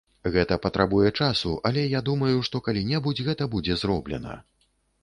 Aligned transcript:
Гэта 0.35 0.55
патрабуе 0.63 1.11
часу, 1.19 1.53
але 1.71 1.85
я 1.85 2.01
думаю, 2.09 2.33
што 2.49 2.63
калі-небудзь 2.69 3.23
гэта 3.31 3.51
будзе 3.57 3.81
зроблена. 3.85 4.37